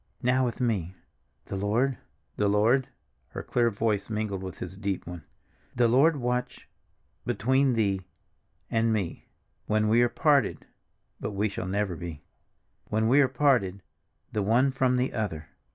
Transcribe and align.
Now 0.23 0.43
with 0.45 0.59
me. 0.59 0.95
'The 1.45 1.57
Lord'—'The 1.57 2.47
Lord,'"—her 2.47 3.43
clear 3.43 3.69
voice 3.69 4.09
mingled 4.09 4.41
with 4.41 4.57
his 4.57 4.75
deep 4.75 5.05
one. 5.05 5.25
"The 5.75 5.87
Lord 5.87 6.15
watch—between 6.17 7.73
thee—and 7.73 8.91
me—when 8.91 9.87
we 9.87 10.01
are 10.01 10.09
parted—(but 10.09 11.29
we 11.33 11.53
never 11.55 11.89
shall 11.93 11.99
be!) 11.99 12.23
when 12.85 13.07
we 13.09 13.21
are 13.21 13.27
parted—the 13.27 14.41
one 14.41 14.71
from 14.71 14.97
the 14.97 15.13
other." 15.13 15.49